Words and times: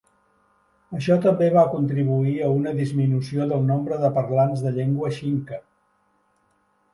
Això 0.99 1.17
també 1.25 1.49
va 1.55 1.65
contribuir 1.73 2.33
a 2.45 2.49
una 2.61 2.73
disminució 2.79 3.47
del 3.53 3.67
nombre 3.69 4.01
de 4.05 4.11
parlants 4.17 4.65
de 4.65 4.73
llengua 4.79 5.13
xinca. 5.21 5.61